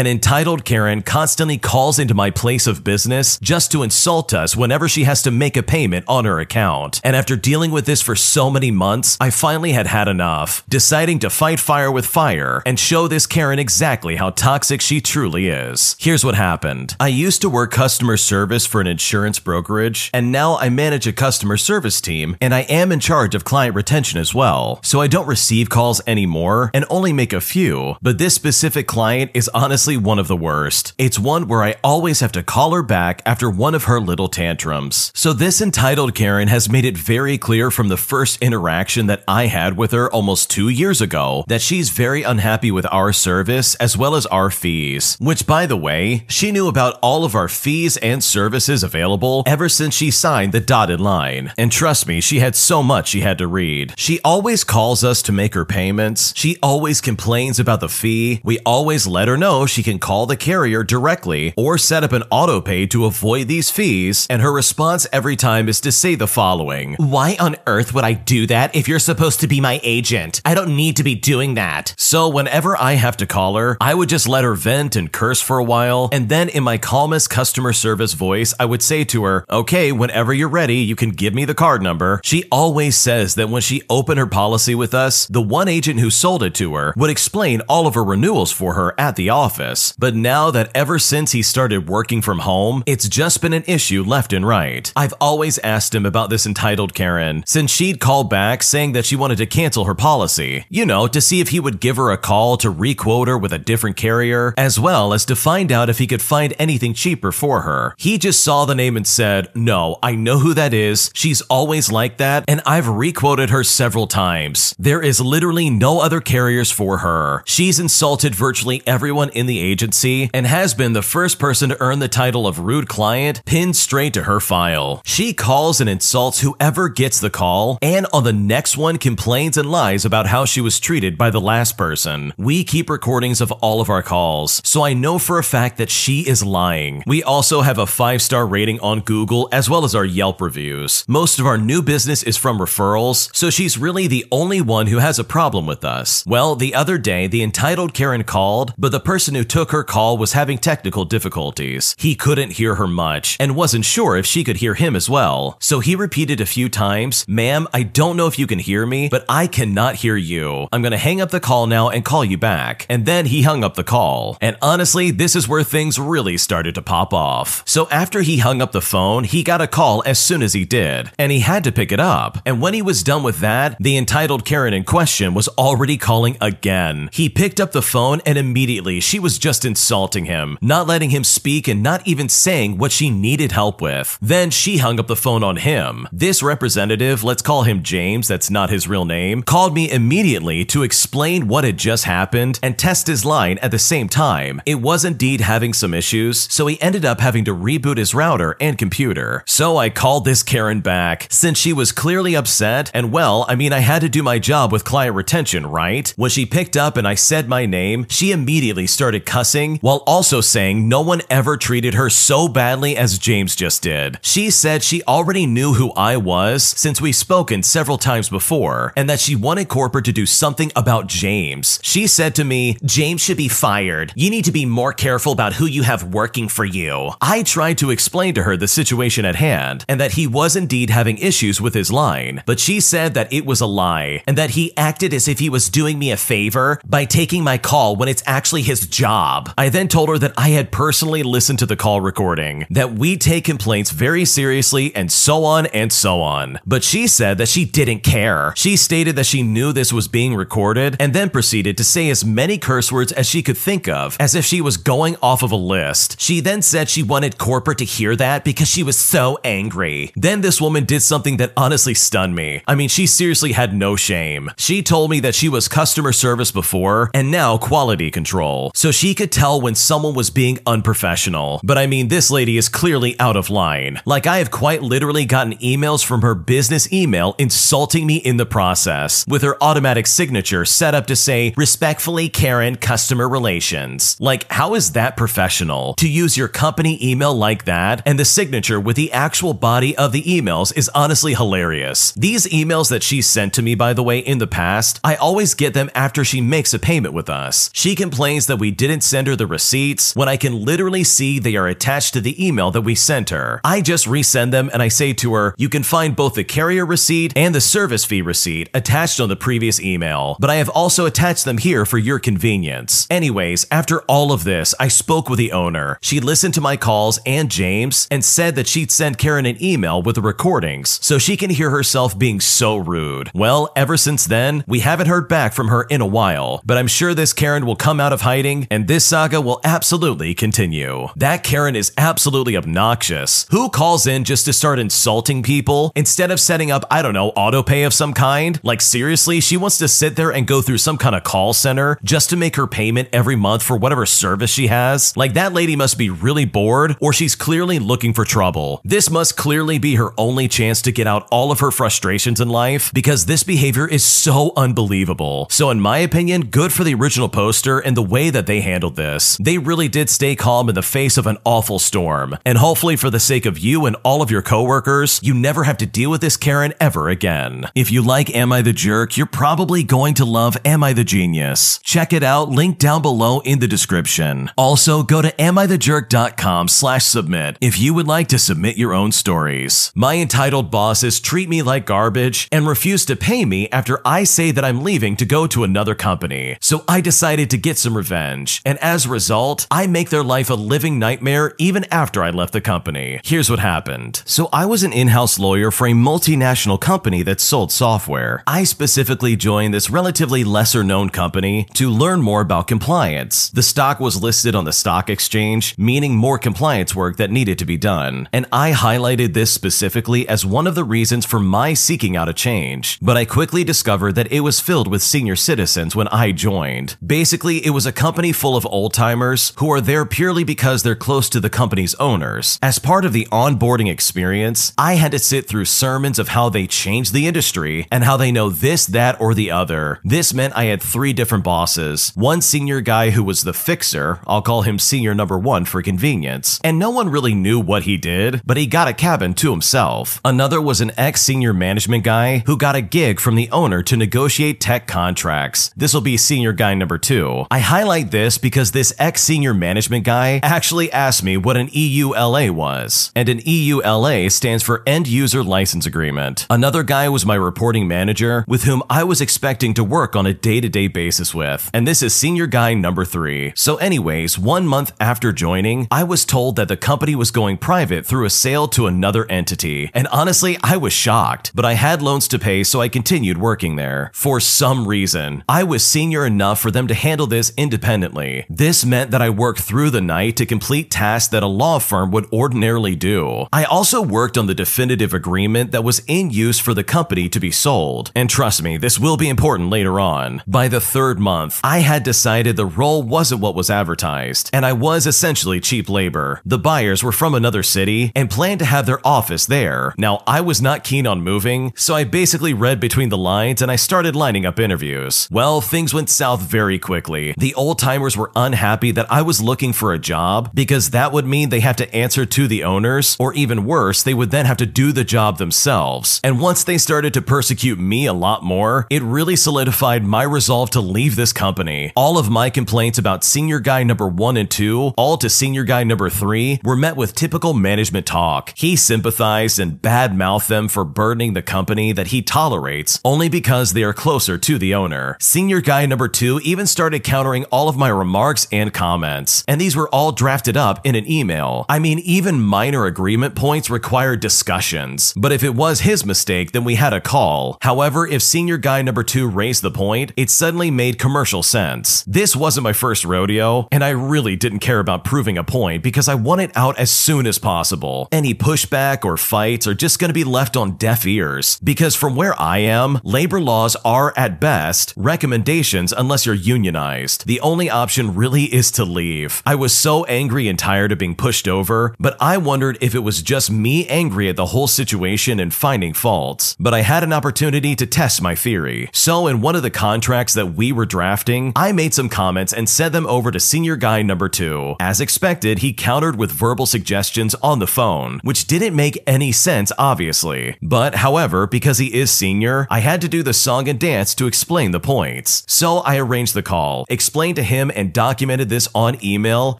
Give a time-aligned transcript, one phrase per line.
[0.00, 4.88] An entitled Karen constantly calls into my place of business just to insult us whenever
[4.88, 7.02] she has to make a payment on her account.
[7.04, 11.18] And after dealing with this for so many months, I finally had had enough, deciding
[11.18, 15.96] to fight fire with fire and show this Karen exactly how toxic she truly is.
[16.00, 16.96] Here's what happened.
[16.98, 21.12] I used to work customer service for an insurance brokerage, and now I manage a
[21.12, 24.80] customer service team, and I am in charge of client retention as well.
[24.82, 29.32] So I don't receive calls anymore and only make a few, but this specific client
[29.34, 30.92] is honestly one of the worst.
[30.98, 34.28] It's one where I always have to call her back after one of her little
[34.28, 35.12] tantrums.
[35.14, 39.46] So this entitled Karen has made it very clear from the first interaction that I
[39.46, 43.96] had with her almost two years ago that she's very unhappy with our service as
[43.96, 45.16] well as our fees.
[45.20, 49.68] Which, by the way, she knew about all of our fees and services available ever
[49.68, 51.52] since she signed the dotted line.
[51.58, 53.94] And trust me, she had so much she had to read.
[53.96, 56.32] She always calls us to make her payments.
[56.36, 58.40] She always complains about the fee.
[58.44, 62.24] We always let her know she can call the carrier directly or set up an
[62.30, 64.26] auto pay to avoid these fees.
[64.30, 68.12] And her response every time is to say the following Why on earth would I
[68.12, 70.40] do that if you're supposed to be my agent?
[70.44, 71.94] I don't need to be doing that.
[71.96, 75.40] So whenever I have to call her, I would just let her vent and curse
[75.40, 76.08] for a while.
[76.12, 80.32] And then in my calmest customer service voice, I would say to her, Okay, whenever
[80.32, 82.20] you're ready, you can give me the card number.
[82.24, 86.10] She always says that when she opened her policy with us, the one agent who
[86.10, 89.59] sold it to her would explain all of her renewals for her at the office.
[89.98, 94.02] But now that ever since he started working from home, it's just been an issue
[94.02, 94.92] left and right.
[94.96, 99.16] I've always asked him about this entitled Karen, since she'd call back saying that she
[99.16, 100.64] wanted to cancel her policy.
[100.68, 103.52] You know, to see if he would give her a call to requote her with
[103.52, 107.32] a different carrier, as well as to find out if he could find anything cheaper
[107.32, 107.94] for her.
[107.98, 111.10] He just saw the name and said, No, I know who that is.
[111.14, 114.74] She's always like that, and I've requoted her several times.
[114.78, 117.42] There is literally no other carriers for her.
[117.46, 121.98] She's insulted virtually everyone in the agency and has been the first person to earn
[121.98, 125.02] the title of rude client pinned straight to her file.
[125.04, 129.70] She calls and insults whoever gets the call, and on the next one complains and
[129.70, 132.32] lies about how she was treated by the last person.
[132.36, 135.90] We keep recordings of all of our calls, so I know for a fact that
[135.90, 137.02] she is lying.
[137.06, 141.04] We also have a five star rating on Google as well as our Yelp reviews.
[141.08, 144.98] Most of our new business is from referrals, so she's really the only one who
[144.98, 146.24] has a problem with us.
[146.26, 150.18] Well, the other day, the entitled Karen called, but the person who took her call
[150.18, 151.94] was having technical difficulties.
[151.98, 155.56] He couldn't hear her much and wasn't sure if she could hear him as well.
[155.60, 159.08] So he repeated a few times, Ma'am, I don't know if you can hear me,
[159.08, 160.68] but I cannot hear you.
[160.72, 162.86] I'm gonna hang up the call now and call you back.
[162.88, 164.36] And then he hung up the call.
[164.40, 167.62] And honestly, this is where things really started to pop off.
[167.66, 170.64] So after he hung up the phone, he got a call as soon as he
[170.64, 172.38] did, and he had to pick it up.
[172.44, 176.36] And when he was done with that, the entitled Karen in question was already calling
[176.40, 177.08] again.
[177.12, 181.24] He picked up the phone and immediately she was just insulting him, not letting him
[181.24, 184.18] speak and not even saying what she needed help with.
[184.20, 186.08] Then she hung up the phone on him.
[186.12, 190.82] This representative, let's call him James, that's not his real name, called me immediately to
[190.82, 194.60] explain what had just happened and test his line at the same time.
[194.66, 198.56] It was indeed having some issues, so he ended up having to reboot his router
[198.60, 199.44] and computer.
[199.46, 203.72] So I called this Karen back, since she was clearly upset, and well, I mean,
[203.72, 206.12] I had to do my job with client retention, right?
[206.16, 210.40] When she picked up and I said my name, she immediately started cussing while also
[210.40, 214.18] saying no one ever treated her so badly as James just did.
[214.22, 219.08] She said she already knew who I was since we've spoken several times before, and
[219.08, 221.78] that she wanted corporate to do something about James.
[221.82, 224.12] She said to me, James should be fired.
[224.16, 227.12] You need to be more careful about who you have working for you.
[227.20, 230.90] I tried to explain to her the situation at hand and that he was indeed
[230.90, 234.50] having issues with his line, but she said that it was a lie and that
[234.50, 238.08] he acted as if he was doing me a favor by taking my call when
[238.08, 239.09] it's actually his job.
[239.10, 243.16] I then told her that I had personally listened to the call recording, that we
[243.16, 246.60] take complaints very seriously, and so on and so on.
[246.64, 248.52] But she said that she didn't care.
[248.56, 252.24] She stated that she knew this was being recorded and then proceeded to say as
[252.24, 255.50] many curse words as she could think of, as if she was going off of
[255.50, 256.20] a list.
[256.20, 260.12] She then said she wanted corporate to hear that because she was so angry.
[260.14, 262.62] Then this woman did something that honestly stunned me.
[262.68, 264.50] I mean, she seriously had no shame.
[264.56, 268.99] She told me that she was customer service before and now quality control, so she
[269.14, 271.60] could tell when someone was being unprofessional.
[271.64, 274.00] But I mean, this lady is clearly out of line.
[274.04, 278.44] Like, I have quite literally gotten emails from her business email insulting me in the
[278.44, 284.16] process, with her automatic signature set up to say, respectfully, Karen, customer relations.
[284.20, 285.94] Like, how is that professional?
[285.94, 290.12] To use your company email like that, and the signature with the actual body of
[290.12, 292.12] the emails is honestly hilarious.
[292.12, 295.54] These emails that she sent to me, by the way, in the past, I always
[295.54, 297.70] get them after she makes a payment with us.
[297.72, 301.38] She complains that we didn't didn't send her the receipts when I can literally see
[301.38, 303.60] they are attached to the email that we sent her.
[303.64, 306.84] I just resend them and I say to her, you can find both the carrier
[306.84, 311.06] receipt and the service fee receipt attached on the previous email, but I have also
[311.06, 313.06] attached them here for your convenience.
[313.10, 315.98] Anyways, after all of this, I spoke with the owner.
[316.02, 320.02] She listened to my calls and James and said that she'd send Karen an email
[320.02, 323.30] with the recordings so she can hear herself being so rude.
[323.34, 326.88] Well, ever since then, we haven't heard back from her in a while, but I'm
[326.88, 331.08] sure this Karen will come out of hiding and this saga will absolutely continue.
[331.16, 333.46] That Karen is absolutely obnoxious.
[333.50, 337.30] Who calls in just to start insulting people instead of setting up, I don't know,
[337.30, 338.60] auto pay of some kind?
[338.62, 341.98] Like, seriously, she wants to sit there and go through some kind of call center
[342.04, 345.16] just to make her payment every month for whatever service she has?
[345.16, 348.80] Like, that lady must be really bored or she's clearly looking for trouble.
[348.84, 352.48] This must clearly be her only chance to get out all of her frustrations in
[352.48, 355.48] life because this behavior is so unbelievable.
[355.50, 358.96] So, in my opinion, good for the original poster and the way that they handled
[358.96, 359.36] this.
[359.40, 362.36] They really did stay calm in the face of an awful storm.
[362.44, 365.76] And hopefully, for the sake of you and all of your coworkers, you never have
[365.78, 367.66] to deal with this Karen ever again.
[367.74, 371.04] If you like Am I the Jerk, you're probably going to love Am I the
[371.04, 371.78] Genius.
[371.82, 374.50] Check it out, link down below in the description.
[374.56, 379.92] Also, go to amithejerk.com slash submit if you would like to submit your own stories.
[379.94, 384.50] My entitled bosses treat me like garbage and refuse to pay me after I say
[384.50, 386.56] that I'm leaving to go to another company.
[386.60, 388.49] So I decided to get some revenge.
[388.64, 392.52] And as a result, I make their life a living nightmare even after I left
[392.52, 393.20] the company.
[393.24, 394.22] Here's what happened.
[394.24, 398.42] So I was an in-house lawyer for a multinational company that sold software.
[398.46, 403.50] I specifically joined this relatively lesser known company to learn more about compliance.
[403.50, 407.64] The stock was listed on the stock exchange, meaning more compliance work that needed to
[407.64, 408.28] be done.
[408.32, 412.32] And I highlighted this specifically as one of the reasons for my seeking out a
[412.32, 412.98] change.
[413.00, 416.96] But I quickly discovered that it was filled with senior citizens when I joined.
[417.04, 420.96] Basically, it was a company full of old timers who are there purely because they're
[420.96, 422.58] close to the company's owners.
[422.62, 426.66] As part of the onboarding experience, I had to sit through sermons of how they
[426.66, 430.00] changed the industry and how they know this, that, or the other.
[430.02, 432.12] This meant I had three different bosses.
[432.14, 436.58] One senior guy who was the fixer, I'll call him senior number one for convenience,
[436.64, 440.18] and no one really knew what he did, but he got a cabin to himself.
[440.24, 443.98] Another was an ex senior management guy who got a gig from the owner to
[443.98, 445.74] negotiate tech contracts.
[445.76, 447.44] This will be senior guy number two.
[447.50, 452.50] I highlight this because this ex senior management guy actually asked me what an EULA
[452.50, 456.46] was, and an EULA stands for End User License Agreement.
[456.50, 460.34] Another guy was my reporting manager with whom I was expecting to work on a
[460.34, 463.52] day to day basis with, and this is senior guy number three.
[463.56, 468.06] So, anyways, one month after joining, I was told that the company was going private
[468.06, 472.28] through a sale to another entity, and honestly, I was shocked, but I had loans
[472.28, 474.10] to pay, so I continued working there.
[474.14, 478.19] For some reason, I was senior enough for them to handle this independently.
[478.48, 482.10] This meant that I worked through the night to complete tasks that a law firm
[482.10, 483.46] would ordinarily do.
[483.52, 487.40] I also worked on the definitive agreement that was in use for the company to
[487.40, 488.12] be sold.
[488.14, 490.42] And trust me, this will be important later on.
[490.46, 494.72] By the third month, I had decided the role wasn't what was advertised, and I
[494.72, 496.40] was essentially cheap labor.
[496.44, 499.94] The buyers were from another city and planned to have their office there.
[499.98, 503.70] Now, I was not keen on moving, so I basically read between the lines and
[503.70, 505.28] I started lining up interviews.
[505.30, 507.34] Well, things went south very quickly.
[507.36, 511.26] The old timers were unhappy that I was looking for a job because that would
[511.26, 514.56] mean they have to answer to the owners, or even worse, they would then have
[514.58, 516.20] to do the job themselves.
[516.22, 520.70] And once they started to persecute me a lot more, it really solidified my resolve
[520.70, 521.92] to leave this company.
[521.96, 525.84] All of my complaints about senior guy number one and two, all to senior guy
[525.84, 528.52] number three, were met with typical management talk.
[528.56, 533.82] He sympathized and badmouthed them for burdening the company that he tolerates only because they
[533.82, 535.16] are closer to the owner.
[535.20, 539.76] Senior guy number two even started countering all of my remarks and comments, and these
[539.76, 541.64] were all drafted up in an email.
[541.68, 546.64] I mean, even minor agreement points required discussions, but if it was his mistake, then
[546.64, 547.56] we had a call.
[547.62, 552.02] However, if senior guy number two raised the point, it suddenly made commercial sense.
[552.06, 556.08] This wasn't my first rodeo, and I really didn't care about proving a point because
[556.08, 558.08] I wanted it out as soon as possible.
[558.12, 562.16] Any pushback or fights are just going to be left on deaf ears because from
[562.16, 567.26] where I am, labor laws are at best recommendations unless you're unionized.
[567.26, 569.42] The only option really is to leave.
[569.44, 573.00] I was so angry and tired of being pushed over, but I wondered if it
[573.00, 576.56] was just me angry at the whole situation and finding faults.
[576.58, 578.88] But I had an opportunity to test my theory.
[578.92, 582.68] So in one of the contracts that we were drafting, I made some comments and
[582.68, 584.76] sent them over to senior guy number two.
[584.80, 589.72] As expected, he countered with verbal suggestions on the phone, which didn't make any sense,
[589.78, 590.56] obviously.
[590.62, 594.26] But however, because he is senior, I had to do the song and dance to
[594.26, 595.44] explain the points.
[595.46, 599.56] So I arranged the call, explained to him him and documented this on email,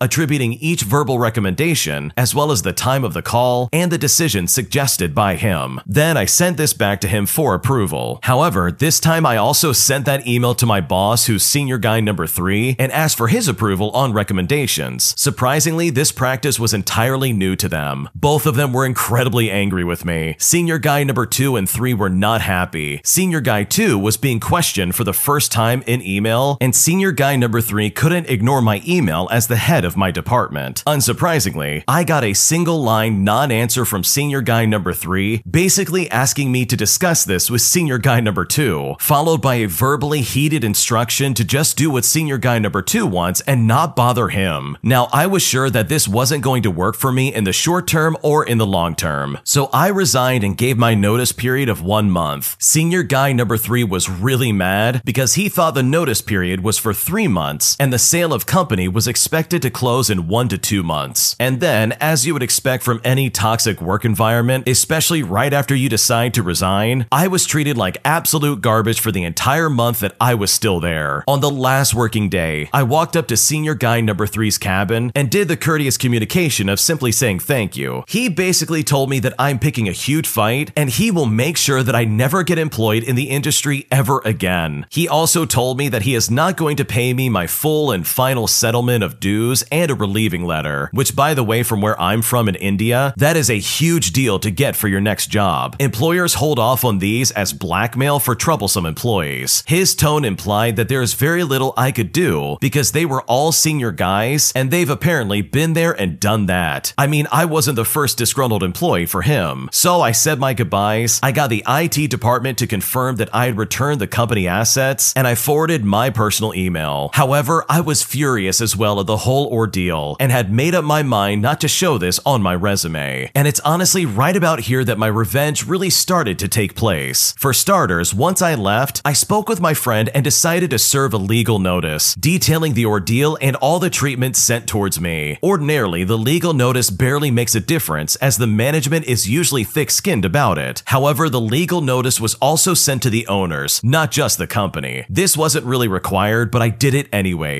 [0.00, 4.46] attributing each verbal recommendation, as well as the time of the call and the decision
[4.46, 5.80] suggested by him.
[5.86, 8.18] Then I sent this back to him for approval.
[8.22, 12.26] However, this time I also sent that email to my boss, who's senior guy number
[12.26, 15.14] three, and asked for his approval on recommendations.
[15.18, 18.08] Surprisingly, this practice was entirely new to them.
[18.14, 20.36] Both of them were incredibly angry with me.
[20.38, 23.00] Senior guy number two and three were not happy.
[23.04, 27.36] Senior guy two was being questioned for the first time in email, and senior guy
[27.36, 30.82] number three couldn't ignore my email as the head of my department.
[30.86, 36.50] Unsurprisingly, I got a single line non answer from senior guy number three, basically asking
[36.50, 41.34] me to discuss this with senior guy number two, followed by a verbally heated instruction
[41.34, 44.78] to just do what senior guy number two wants and not bother him.
[44.82, 47.86] Now, I was sure that this wasn't going to work for me in the short
[47.86, 51.82] term or in the long term, so I resigned and gave my notice period of
[51.82, 52.56] one month.
[52.60, 56.94] Senior guy number three was really mad because he thought the notice period was for
[56.94, 60.82] three months and the sale of company was expected to close in one to two
[60.82, 61.36] months.
[61.38, 65.88] And then, as you would expect from any toxic work environment, especially right after you
[65.88, 70.34] decide to resign, I was treated like absolute garbage for the entire month that I
[70.34, 71.24] was still there.
[71.26, 75.30] On the last working day, I walked up to senior guy number three's cabin and
[75.30, 78.04] did the courteous communication of simply saying thank you.
[78.08, 81.82] He basically told me that I'm picking a huge fight and he will make sure
[81.82, 84.86] that I never get employed in the industry ever again.
[84.90, 88.06] He also told me that he is not going to pay me my full and
[88.06, 92.20] final settlement of dues and a relieving letter, which by the way, from where I'm
[92.20, 95.76] from in India, that is a huge deal to get for your next job.
[95.78, 99.64] Employers hold off on these as blackmail for troublesome employees.
[99.66, 103.52] His tone implied that there is very little I could do because they were all
[103.52, 106.92] senior guys and they've apparently been there and done that.
[106.98, 109.70] I mean, I wasn't the first disgruntled employee for him.
[109.72, 111.20] So I said my goodbyes.
[111.22, 115.26] I got the IT department to confirm that I had returned the company assets and
[115.26, 117.10] I forwarded my personal email.
[117.12, 121.04] However, I was furious as well at the whole ordeal and had made up my
[121.04, 123.30] mind not to show this on my resume.
[123.32, 127.32] And it's honestly right about here that my revenge really started to take place.
[127.38, 131.16] For starters, once I left, I spoke with my friend and decided to serve a
[131.16, 135.38] legal notice, detailing the ordeal and all the treatment sent towards me.
[135.40, 140.24] Ordinarily, the legal notice barely makes a difference as the management is usually thick skinned
[140.24, 140.82] about it.
[140.86, 145.06] However, the legal notice was also sent to the owners, not just the company.
[145.08, 147.06] This wasn't really required, but I did it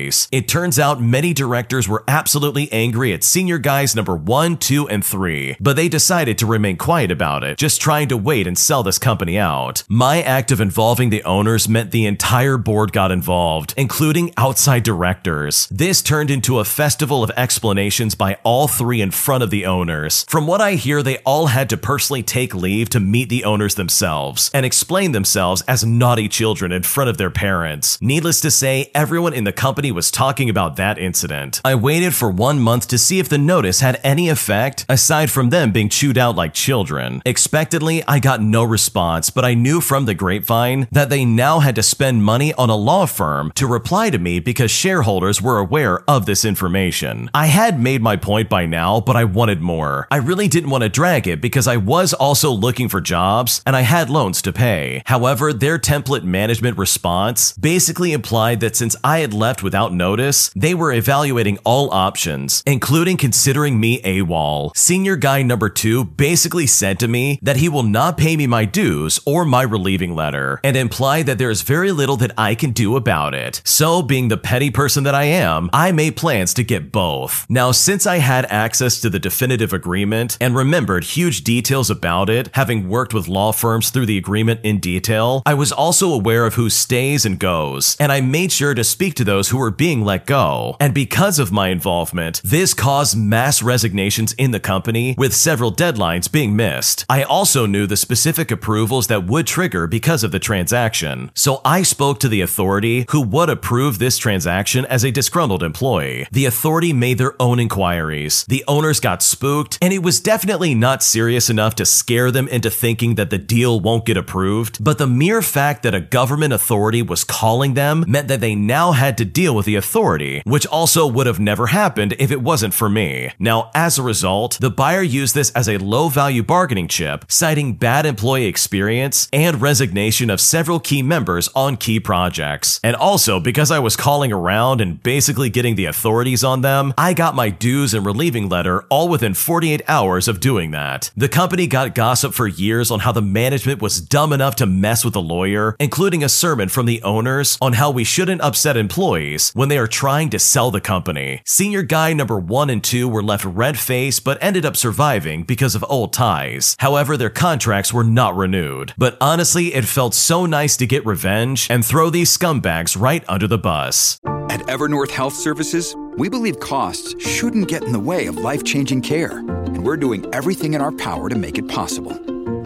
[0.01, 0.27] anyways.
[0.31, 5.05] It turns out many directors were absolutely angry at senior guys number one, two, and
[5.05, 8.83] three, but they decided to remain quiet about it, just trying to wait and sell
[8.83, 9.83] this company out.
[9.87, 15.67] My act of involving the owners meant the entire board got involved, including outside directors.
[15.71, 20.25] This turned into a festival of explanations by all three in front of the owners.
[20.27, 23.75] From what I hear, they all had to personally take leave to meet the owners
[23.75, 28.01] themselves and explain themselves as naughty children in front of their parents.
[28.01, 31.61] Needless to say, everyone in the company was talking about that incident.
[31.63, 35.49] I waited for one month to see if the notice had any effect aside from
[35.49, 37.21] them being chewed out like children.
[37.25, 41.75] Expectedly, I got no response, but I knew from the grapevine that they now had
[41.75, 46.09] to spend money on a law firm to reply to me because shareholders were aware
[46.09, 47.29] of this information.
[47.33, 50.07] I had made my point by now, but I wanted more.
[50.11, 53.75] I really didn't want to drag it because I was also looking for jobs and
[53.75, 55.01] I had loans to pay.
[55.05, 60.73] However, their template management response basically implied that since I had left without notice, they
[60.73, 64.75] were evaluating all options, including considering me AWOL.
[64.75, 68.65] Senior guy number two basically said to me that he will not pay me my
[68.65, 72.71] dues or my relieving letter, and implied that there is very little that I can
[72.71, 73.61] do about it.
[73.63, 77.45] So, being the petty person that I am, I made plans to get both.
[77.49, 82.49] Now, since I had access to the definitive agreement and remembered huge details about it,
[82.53, 86.55] having worked with law firms through the agreement in detail, I was also aware of
[86.55, 90.03] who stays and goes, and I made sure to speak to those who were being
[90.03, 90.75] let go.
[90.79, 96.31] And because of my involvement, this caused mass resignations in the company, with several deadlines
[96.31, 97.05] being missed.
[97.07, 101.83] I also knew the specific approvals that would trigger because of the transaction, so I
[101.83, 106.27] spoke to the authority who would approve this transaction as a disgruntled employee.
[106.31, 108.45] The authority made their own inquiries.
[108.45, 112.71] The owners got spooked, and it was definitely not serious enough to scare them into
[112.71, 117.03] thinking that the deal won't get approved, but the mere fact that a government authority
[117.03, 121.07] was calling them meant that they now had to deal with the authority, which also
[121.07, 123.31] would have never happened if it wasn't for me.
[123.39, 127.73] Now, as a result, the buyer used this as a low value bargaining chip, citing
[127.73, 132.79] bad employee experience and resignation of several key members on key projects.
[132.83, 137.13] And also, because I was calling around and basically getting the authorities on them, I
[137.13, 141.11] got my dues and relieving letter all within 48 hours of doing that.
[141.15, 145.03] The company got gossip for years on how the management was dumb enough to mess
[145.03, 149.40] with a lawyer, including a sermon from the owners on how we shouldn't upset employees
[149.41, 151.41] days when they are trying to sell the company.
[151.45, 155.75] Senior guy number one and two were left red faced but ended up surviving because
[155.75, 156.75] of old ties.
[156.79, 158.93] However, their contracts were not renewed.
[158.97, 163.47] But honestly, it felt so nice to get revenge and throw these scumbags right under
[163.47, 164.19] the bus.
[164.49, 169.01] At Evernorth Health Services, we believe costs shouldn't get in the way of life changing
[169.01, 172.11] care, and we're doing everything in our power to make it possible.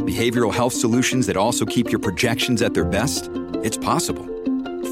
[0.05, 3.29] Behavioral health solutions that also keep your projections at their best?
[3.63, 4.25] It's possible.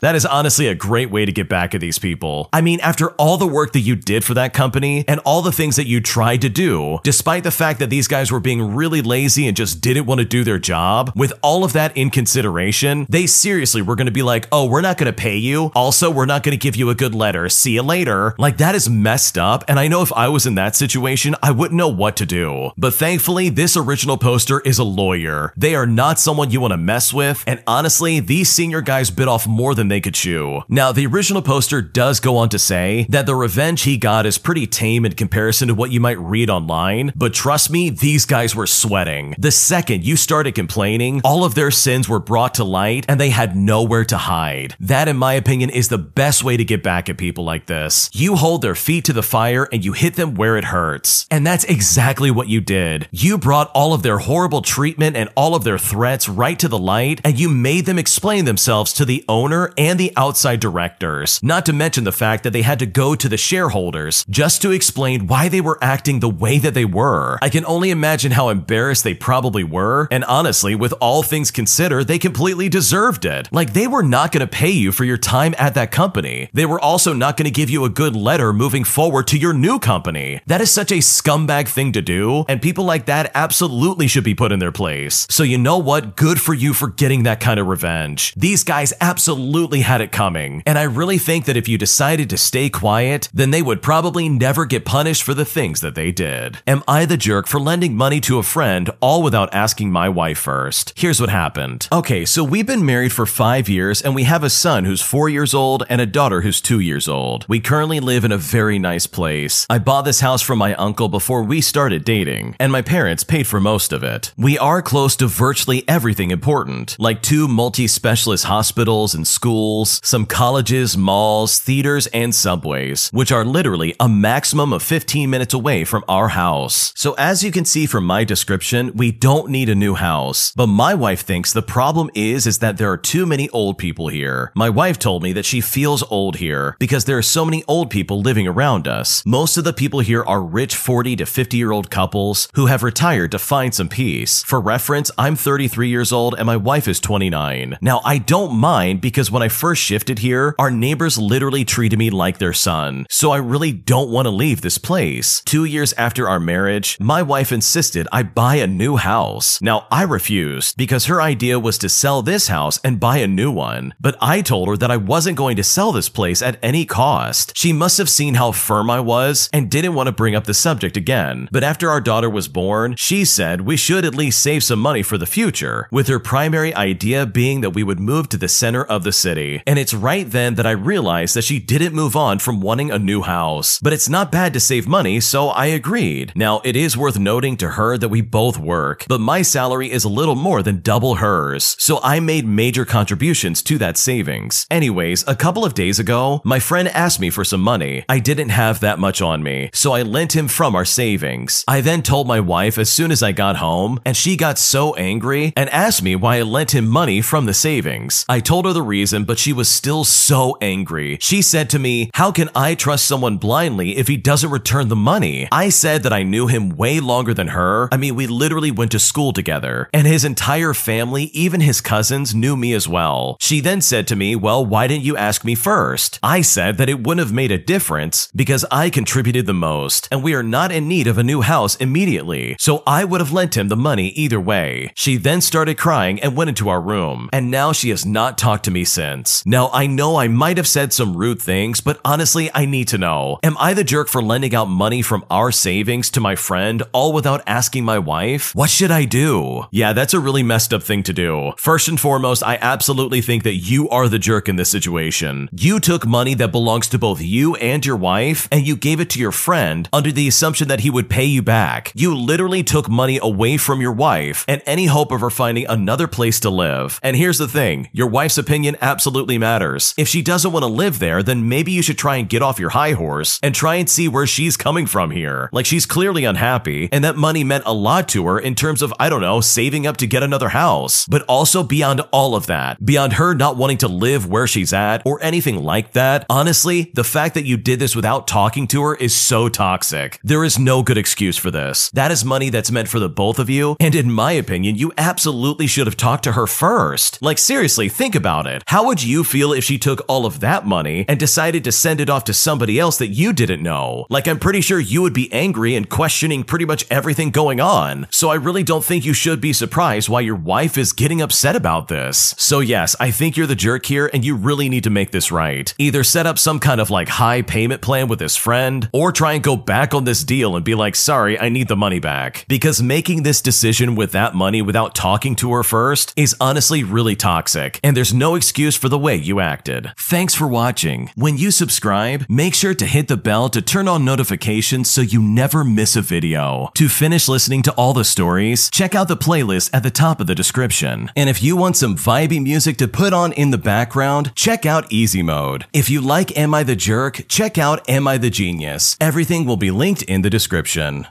[0.00, 2.48] That is honestly a great way to get back at these people.
[2.52, 5.50] I mean, after all the work that you did for that company and all the
[5.50, 9.02] things that you tried to do, despite the fact that these guys were being really
[9.02, 13.06] lazy and just didn't want to do their job, with all of that in consideration,
[13.08, 15.72] they seriously were going to be like, oh, we're not going to pay you.
[15.74, 17.48] Also, we're not going to give you a good letter.
[17.48, 18.36] See you later.
[18.38, 19.64] Like, that is messed up.
[19.66, 22.70] And I know if I was in that situation, I wouldn't know what to do.
[22.78, 25.52] But thankfully, this original poster is a lawyer.
[25.56, 27.42] They are not someone you want to mess with.
[27.48, 30.62] And honestly, these senior guys bit off more than they could chew.
[30.68, 34.38] Now, the original poster does go on to say that the revenge he got is
[34.38, 38.54] pretty tame in comparison to what you might read online, but trust me, these guys
[38.54, 39.34] were sweating.
[39.38, 43.30] The second you started complaining, all of their sins were brought to light and they
[43.30, 44.76] had nowhere to hide.
[44.80, 48.10] That, in my opinion, is the best way to get back at people like this.
[48.12, 51.26] You hold their feet to the fire and you hit them where it hurts.
[51.30, 53.08] And that's exactly what you did.
[53.10, 56.78] You brought all of their horrible treatment and all of their threats right to the
[56.78, 61.64] light, and you made them explain themselves to the owner and the outside directors, not
[61.66, 65.28] to mention the fact that they had to go to the shareholders just to explain
[65.28, 67.38] why they were acting the way that they were.
[67.40, 72.08] I can only imagine how embarrassed they probably were, and honestly, with all things considered,
[72.08, 73.48] they completely deserved it.
[73.52, 76.50] Like, they were not going to pay you for your time at that company.
[76.52, 79.52] They were also not going to give you a good letter moving forward to your
[79.52, 80.40] new company.
[80.46, 84.34] That is such a scumbag thing to do, and people like that absolutely should be
[84.34, 85.26] put in their place.
[85.30, 86.16] So, you know what?
[86.16, 88.34] Good for you for getting that kind of revenge.
[88.34, 92.36] These guys absolutely had it coming, and I really think that if you decided to
[92.36, 96.58] stay quiet, then they would probably never get punished for the things that they did.
[96.66, 100.38] Am I the jerk for lending money to a friend all without asking my wife
[100.38, 100.94] first?
[100.96, 101.86] Here's what happened.
[101.92, 105.28] Okay, so we've been married for five years, and we have a son who's four
[105.28, 107.44] years old and a daughter who's two years old.
[107.48, 109.66] We currently live in a very nice place.
[109.68, 113.46] I bought this house from my uncle before we started dating, and my parents paid
[113.46, 114.32] for most of it.
[114.36, 120.00] We are close to virtually everything important, like two multi specialist hospitals and schools schools,
[120.04, 125.84] some colleges, malls, theaters, and subways, which are literally a maximum of 15 minutes away
[125.84, 126.92] from our house.
[126.94, 130.52] So as you can see from my description, we don't need a new house.
[130.54, 134.06] But my wife thinks the problem is is that there are too many old people
[134.08, 134.52] here.
[134.54, 137.90] My wife told me that she feels old here because there are so many old
[137.90, 139.24] people living around us.
[139.26, 142.84] Most of the people here are rich 40 to 50 year old couples who have
[142.84, 144.44] retired to find some peace.
[144.44, 147.78] For reference, I'm 33 years old and my wife is 29.
[147.80, 152.10] Now I don't mind because when I first shifted here, our neighbors literally treated me
[152.10, 155.42] like their son, so I really don't want to leave this place.
[155.44, 159.60] Two years after our marriage, my wife insisted I buy a new house.
[159.62, 163.50] Now, I refused because her idea was to sell this house and buy a new
[163.50, 166.84] one, but I told her that I wasn't going to sell this place at any
[166.84, 167.52] cost.
[167.56, 170.54] She must have seen how firm I was and didn't want to bring up the
[170.54, 171.48] subject again.
[171.50, 175.02] But after our daughter was born, she said we should at least save some money
[175.02, 178.84] for the future, with her primary idea being that we would move to the center
[178.84, 179.62] of the city city.
[179.66, 182.98] And it's right then that I realized that she didn't move on from wanting a
[182.98, 183.78] new house.
[183.80, 186.32] But it's not bad to save money, so I agreed.
[186.34, 190.04] Now, it is worth noting to her that we both work, but my salary is
[190.04, 194.66] a little more than double hers, so I made major contributions to that savings.
[194.70, 198.04] Anyways, a couple of days ago, my friend asked me for some money.
[198.08, 201.64] I didn't have that much on me, so I lent him from our savings.
[201.68, 204.94] I then told my wife as soon as I got home, and she got so
[204.94, 208.24] angry and asked me why I lent him money from the savings.
[208.28, 211.18] I told her the reason, but she was still so angry.
[211.20, 214.96] She said to me, How can I trust someone blindly if he doesn't return the
[214.96, 215.48] money?
[215.52, 217.88] I said that I knew him way longer than her.
[217.92, 222.34] I mean, we literally went to school together, and his entire family, even his cousins,
[222.34, 223.36] knew me as well.
[223.40, 226.18] She then said to me, Well, why didn't you ask me first?
[226.22, 230.22] I said that it wouldn't have made a difference because I contributed the most, and
[230.22, 233.56] we are not in need of a new house immediately, so I would have lent
[233.56, 234.92] him the money either way.
[234.94, 238.64] She then started crying and went into our room, and now she has not talked
[238.64, 239.07] to me since.
[239.46, 242.98] Now, I know I might have said some rude things, but honestly, I need to
[242.98, 246.82] know Am I the jerk for lending out money from our savings to my friend
[246.92, 248.54] all without asking my wife?
[248.54, 249.64] What should I do?
[249.70, 251.52] Yeah, that's a really messed up thing to do.
[251.56, 255.48] First and foremost, I absolutely think that you are the jerk in this situation.
[255.52, 259.10] You took money that belongs to both you and your wife, and you gave it
[259.10, 261.92] to your friend under the assumption that he would pay you back.
[261.94, 266.06] You literally took money away from your wife and any hope of her finding another
[266.06, 267.00] place to live.
[267.02, 269.94] And here's the thing your wife's opinion absolutely matters.
[269.96, 272.58] If she doesn't want to live there, then maybe you should try and get off
[272.58, 275.48] your high horse and try and see where she's coming from here.
[275.52, 278.92] Like she's clearly unhappy, and that money meant a lot to her in terms of,
[278.98, 281.06] I don't know, saving up to get another house.
[281.06, 285.06] But also beyond all of that, beyond her not wanting to live where she's at
[285.06, 288.96] or anything like that, honestly, the fact that you did this without talking to her
[288.96, 290.18] is so toxic.
[290.24, 291.88] There is no good excuse for this.
[291.92, 294.92] That is money that's meant for the both of you, and in my opinion, you
[294.98, 297.22] absolutely should have talked to her first.
[297.22, 298.64] Like, seriously, think about it.
[298.66, 302.00] How would you feel if she took all of that money and decided to send
[302.00, 304.06] it off to somebody else that you didn't know?
[304.08, 308.06] Like, I'm pretty sure you would be angry and questioning pretty much everything going on.
[308.10, 311.54] So I really don't think you should be surprised why your wife is getting upset
[311.54, 312.34] about this.
[312.38, 315.30] So yes, I think you're the jerk here and you really need to make this
[315.30, 315.74] right.
[315.76, 319.34] Either set up some kind of like high payment plan with this friend or try
[319.34, 322.46] and go back on this deal and be like, sorry, I need the money back.
[322.48, 327.16] Because making this decision with that money without talking to her first is honestly really
[327.16, 329.92] toxic and there's no excuse for the way you acted.
[329.98, 331.10] Thanks for watching.
[331.14, 335.20] When you subscribe, make sure to hit the bell to turn on notifications so you
[335.20, 336.70] never miss a video.
[336.74, 340.26] To finish listening to all the stories, check out the playlist at the top of
[340.26, 341.10] the description.
[341.16, 344.90] And if you want some vibey music to put on in the background, check out
[344.90, 345.66] Easy Mode.
[345.72, 348.96] If you like Am I the Jerk, check out Am I the Genius.
[349.00, 351.06] Everything will be linked in the description.